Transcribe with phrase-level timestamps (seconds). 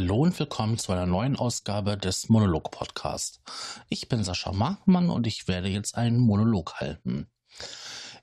[0.00, 3.42] Hallo und willkommen zu einer neuen Ausgabe des Monolog Podcast.
[3.90, 7.26] Ich bin Sascha Markmann und ich werde jetzt einen Monolog halten.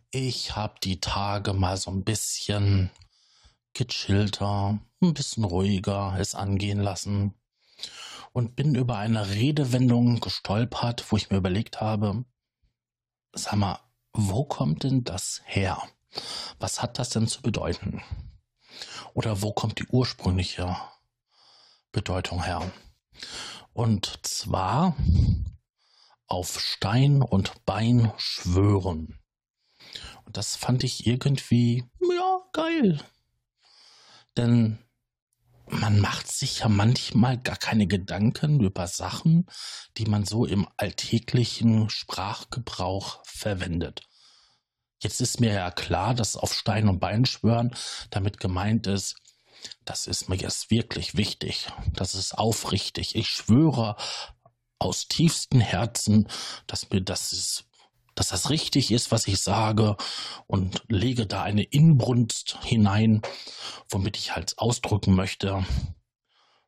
[0.09, 2.89] Ich habe die Tage mal so ein bisschen
[3.75, 7.35] gechillter, ein bisschen ruhiger es angehen lassen
[8.33, 12.25] und bin über eine Redewendung gestolpert, wo ich mir überlegt habe,
[13.33, 13.79] sag mal,
[14.13, 15.79] wo kommt denn das her?
[16.57, 18.01] Was hat das denn zu bedeuten?
[19.13, 20.75] Oder wo kommt die ursprüngliche
[21.97, 22.71] Bedeutung her.
[23.73, 24.95] Und zwar
[26.27, 29.17] auf Stein und Bein schwören.
[30.23, 33.01] Und das fand ich irgendwie, ja, geil.
[34.37, 34.77] Denn
[35.65, 39.47] man macht sich ja manchmal gar keine Gedanken über Sachen,
[39.97, 44.07] die man so im alltäglichen Sprachgebrauch verwendet.
[44.99, 47.75] Jetzt ist mir ja klar, dass auf Stein und Bein schwören
[48.11, 49.15] damit gemeint ist,
[49.85, 51.67] das ist mir jetzt wirklich wichtig.
[51.93, 53.15] Das ist aufrichtig.
[53.15, 53.95] Ich schwöre
[54.79, 56.27] aus tiefstem Herzen,
[56.67, 57.65] dass mir das ist,
[58.15, 59.95] dass das richtig ist, was ich sage
[60.47, 63.21] und lege da eine Inbrunst hinein,
[63.89, 65.65] womit ich halt ausdrücken möchte.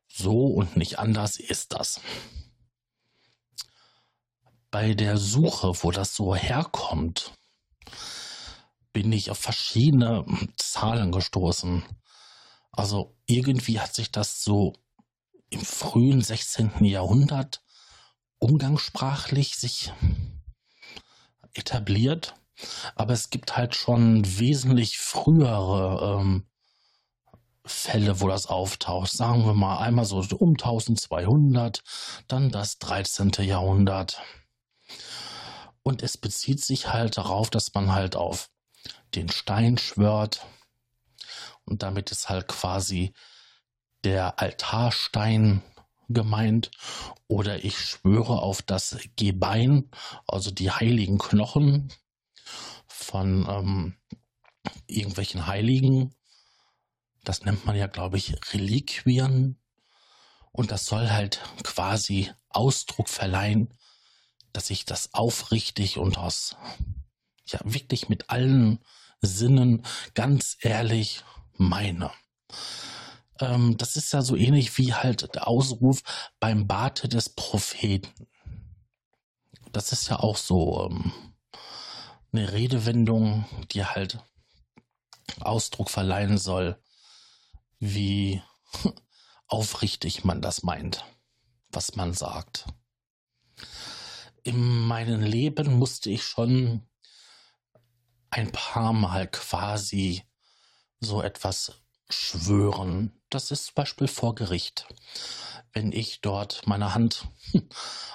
[0.08, 2.00] So und nicht anders ist das.
[4.70, 7.32] Bei der Suche, wo das so herkommt,
[8.92, 10.24] bin ich auf verschiedene
[10.56, 11.84] Zahlen gestoßen.
[12.72, 14.74] Also irgendwie hat sich das so
[15.50, 16.84] im frühen 16.
[16.84, 17.62] Jahrhundert
[18.38, 19.92] umgangssprachlich sich
[21.54, 22.34] etabliert.
[22.94, 26.46] Aber es gibt halt schon wesentlich frühere ähm,
[27.64, 29.10] Fälle, wo das auftaucht.
[29.10, 31.82] Sagen wir mal einmal so um 1200,
[32.28, 33.30] dann das 13.
[33.40, 34.20] Jahrhundert.
[35.82, 38.50] Und es bezieht sich halt darauf, dass man halt auf
[39.14, 40.46] den Stein schwört,
[41.70, 43.12] und damit ist halt quasi
[44.04, 45.62] der Altarstein
[46.08, 46.70] gemeint
[47.28, 49.90] oder ich schwöre auf das Gebein,
[50.26, 51.92] also die heiligen Knochen
[52.86, 53.96] von ähm,
[54.86, 56.14] irgendwelchen Heiligen.
[57.24, 59.56] Das nennt man ja, glaube ich, Reliquien.
[60.52, 63.72] Und das soll halt quasi Ausdruck verleihen,
[64.52, 66.56] dass ich das aufrichtig und aus,
[67.46, 68.80] ja, wirklich mit allen
[69.20, 71.22] Sinnen ganz ehrlich
[71.60, 72.10] meine.
[73.38, 76.02] Ähm, das ist ja so ähnlich wie halt der Ausruf
[76.40, 78.26] beim Bate des Propheten.
[79.72, 81.12] Das ist ja auch so ähm,
[82.32, 84.18] eine Redewendung, die halt
[85.40, 86.82] Ausdruck verleihen soll,
[87.78, 88.42] wie
[89.46, 91.04] aufrichtig man das meint,
[91.70, 92.66] was man sagt.
[94.42, 96.88] In meinem Leben musste ich schon
[98.30, 100.24] ein paar Mal quasi
[101.00, 103.12] so etwas schwören.
[103.30, 104.86] Das ist zum Beispiel vor Gericht.
[105.72, 107.28] Wenn ich dort meine Hand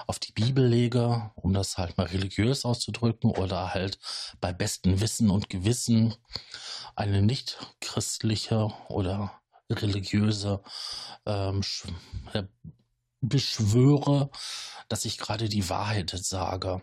[0.06, 3.98] auf die Bibel lege, um das halt mal religiös auszudrücken, oder halt
[4.40, 6.14] bei bestem Wissen und Gewissen
[6.94, 9.32] eine nicht christliche oder
[9.70, 10.62] religiöse
[11.24, 11.62] ähm,
[12.32, 12.44] äh,
[13.20, 14.30] beschwöre,
[14.88, 16.82] dass ich gerade die Wahrheit sage.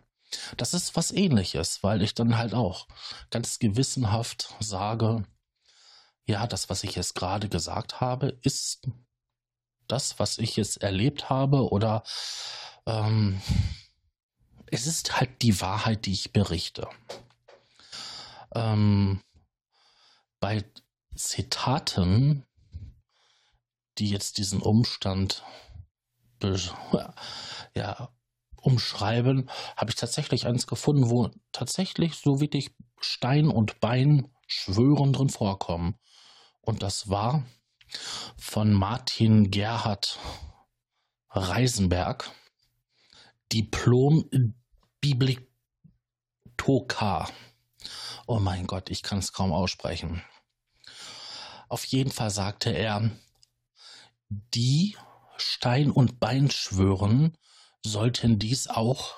[0.58, 2.88] Das ist was ähnliches, weil ich dann halt auch
[3.30, 5.24] ganz gewissenhaft sage,
[6.25, 8.88] ja, das, was ich jetzt gerade gesagt habe, ist
[9.88, 12.03] das, was ich jetzt erlebt habe oder
[12.85, 13.41] ähm,
[14.67, 16.88] es ist halt die Wahrheit, die ich berichte.
[18.56, 19.22] Ähm,
[20.39, 20.63] bei
[21.16, 22.45] Zitaten,
[23.97, 25.44] die jetzt diesen Umstand
[27.75, 28.09] ja,
[28.57, 35.29] umschreiben, habe ich tatsächlich eins gefunden, wo tatsächlich so wirklich Stein und Bein schwören drin
[35.29, 36.00] vorkommen.
[36.66, 37.44] Und das war
[38.38, 40.18] von Martin Gerhard
[41.29, 42.31] Reisenberg,
[43.51, 44.55] Diplom
[45.02, 47.29] Bibliothekar.
[48.28, 50.23] Oh mein Gott, ich kann es kaum aussprechen.
[51.67, 53.11] Auf jeden Fall sagte er,
[54.29, 54.96] die
[55.35, 57.37] Stein und Bein schwören,
[57.85, 59.16] sollten dies auch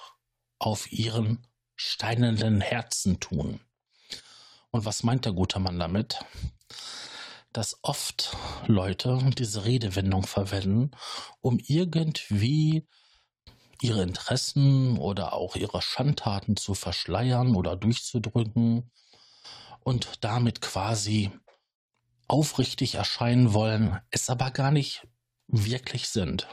[0.58, 3.60] auf ihren steinernen Herzen tun.
[4.72, 6.26] Und was meint der gute Mann damit?
[7.56, 8.36] Dass oft
[8.68, 10.92] Leute diese Redewendung verwenden,
[11.40, 12.86] um irgendwie
[13.82, 18.92] ihre Interessen oder auch ihre Schandtaten zu verschleiern oder durchzudrücken
[19.80, 21.32] und damit quasi
[22.28, 25.08] aufrichtig erscheinen wollen, es aber gar nicht
[25.48, 26.48] wirklich sind.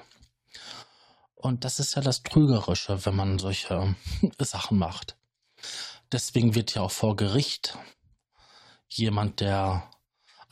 [1.34, 3.96] Und das ist ja das Trügerische, wenn man solche
[4.38, 5.16] Sachen macht.
[6.12, 7.76] Deswegen wird ja auch vor Gericht
[8.88, 9.88] jemand, der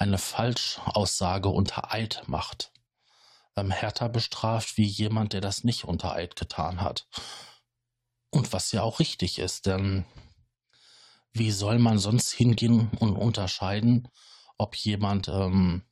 [0.01, 2.73] eine Falschaussage unter Eid macht,
[3.57, 7.07] ähm, härter bestraft wie jemand, der das nicht unter Eid getan hat.
[8.31, 10.05] Und was ja auch richtig ist, denn
[11.33, 14.09] wie soll man sonst hingehen und unterscheiden,
[14.57, 15.83] ob jemand ähm,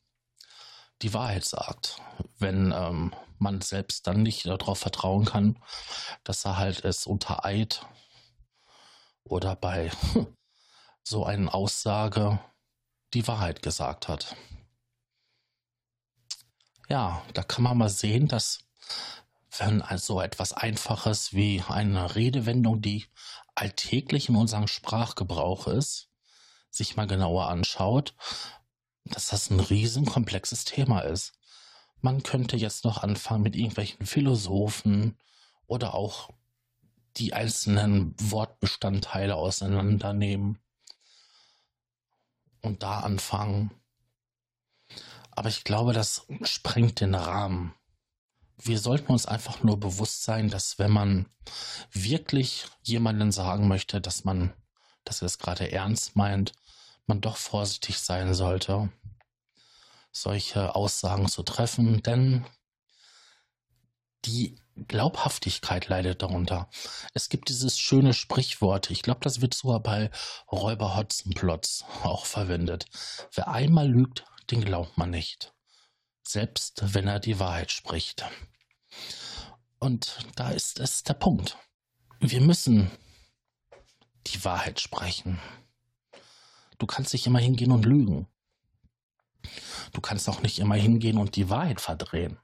[1.01, 2.01] die Wahrheit sagt,
[2.37, 5.61] wenn ähm, man selbst dann nicht darauf vertrauen kann,
[6.23, 7.85] dass er halt es unter Eid
[9.23, 9.91] oder bei
[11.03, 12.39] so einer Aussage
[13.13, 14.35] die Wahrheit gesagt hat.
[16.89, 18.59] Ja, da kann man mal sehen, dass
[19.57, 23.05] wenn so etwas Einfaches wie eine Redewendung, die
[23.55, 26.09] alltäglich in unserem Sprachgebrauch ist,
[26.69, 28.15] sich mal genauer anschaut,
[29.05, 31.33] dass das ein riesen komplexes Thema ist.
[32.01, 35.17] Man könnte jetzt noch anfangen mit irgendwelchen Philosophen
[35.65, 36.29] oder auch
[37.17, 40.59] die einzelnen Wortbestandteile auseinandernehmen
[42.61, 43.71] und da anfangen.
[45.31, 47.73] Aber ich glaube, das sprengt den Rahmen.
[48.57, 51.29] Wir sollten uns einfach nur bewusst sein, dass wenn man
[51.91, 54.53] wirklich jemanden sagen möchte, dass man,
[55.05, 56.51] dass er es gerade ernst meint,
[57.05, 58.89] man doch vorsichtig sein sollte,
[60.11, 62.45] solche Aussagen zu treffen, denn
[64.25, 64.57] die
[64.87, 66.69] Glaubhaftigkeit leidet darunter.
[67.13, 70.09] Es gibt dieses schöne Sprichwort, ich glaube, das wird sogar bei
[70.51, 72.85] Räuber Hotzenplotz auch verwendet.
[73.33, 75.53] Wer einmal lügt, den glaubt man nicht.
[76.23, 78.25] Selbst wenn er die Wahrheit spricht.
[79.79, 81.57] Und da ist es der Punkt.
[82.19, 82.91] Wir müssen
[84.27, 85.39] die Wahrheit sprechen.
[86.77, 88.27] Du kannst nicht immer hingehen und lügen.
[89.93, 92.37] Du kannst auch nicht immer hingehen und die Wahrheit verdrehen.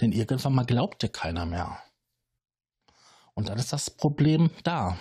[0.00, 1.82] Denn irgendwann mal glaubt dir keiner mehr.
[3.34, 4.98] Und dann ist das Problem da.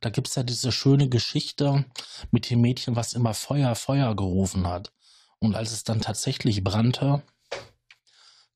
[0.00, 1.84] Da gibt es ja diese schöne Geschichte
[2.30, 4.92] mit dem Mädchen, was immer Feuer, Feuer gerufen hat.
[5.38, 7.22] Und als es dann tatsächlich brannte,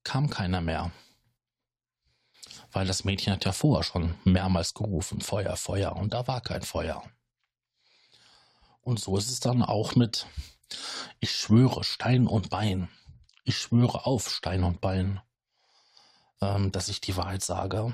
[0.03, 0.91] kam keiner mehr.
[2.71, 6.61] Weil das Mädchen hat ja vorher schon mehrmals gerufen, Feuer, Feuer, und da war kein
[6.61, 7.03] Feuer.
[8.81, 10.27] Und so ist es dann auch mit,
[11.19, 12.89] ich schwöre, Stein und Bein
[13.47, 15.21] ich schwöre auf Stein und Bein,
[16.41, 17.93] ähm, dass ich die Wahrheit sage.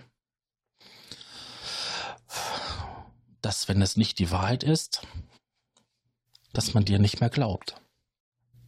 [3.41, 5.05] Dass, wenn es nicht die Wahrheit ist,
[6.53, 7.75] dass man dir nicht mehr glaubt.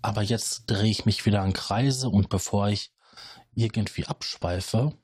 [0.03, 2.93] Aber jetzt drehe ich mich wieder in Kreise und bevor ich
[3.55, 4.95] irgendwie abschweife,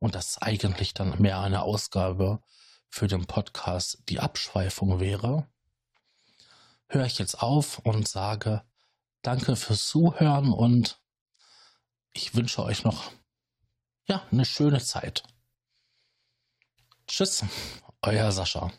[0.00, 2.42] und das eigentlich dann mehr eine Ausgabe
[2.90, 5.48] für den Podcast die Abschweifung wäre,
[6.88, 8.64] höre ich jetzt auf und sage,
[9.24, 11.00] Danke fürs Zuhören und
[12.12, 13.10] ich wünsche euch noch
[14.06, 15.22] ja, eine schöne Zeit.
[17.06, 17.42] Tschüss,
[18.02, 18.70] euer Sascha.